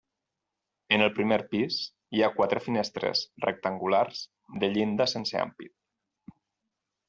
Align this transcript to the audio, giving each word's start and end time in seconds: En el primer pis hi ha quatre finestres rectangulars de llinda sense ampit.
En 0.95 1.03
el 1.07 1.11
primer 1.17 1.37
pis 1.51 1.77
hi 2.19 2.23
ha 2.23 2.31
quatre 2.39 2.63
finestres 2.69 3.23
rectangulars 3.47 4.25
de 4.65 4.73
llinda 4.75 5.11
sense 5.15 5.41
ampit. 5.47 5.79